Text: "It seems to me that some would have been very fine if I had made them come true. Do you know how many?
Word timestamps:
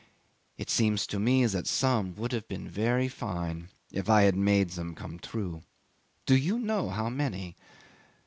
"It 0.57 0.71
seems 0.71 1.05
to 1.05 1.19
me 1.19 1.45
that 1.45 1.67
some 1.67 2.15
would 2.15 2.31
have 2.31 2.47
been 2.47 2.67
very 2.67 3.07
fine 3.07 3.69
if 3.91 4.09
I 4.09 4.23
had 4.23 4.35
made 4.35 4.71
them 4.71 4.95
come 4.95 5.19
true. 5.19 5.61
Do 6.25 6.35
you 6.35 6.57
know 6.57 6.89
how 6.89 7.07
many? 7.07 7.55